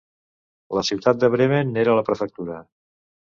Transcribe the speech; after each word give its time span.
La 0.77 0.83
ciutat 0.87 1.19
de 1.23 1.29
Bremen 1.35 1.75
n'era 1.75 1.97
la 2.01 2.05
prefectura. 2.09 2.59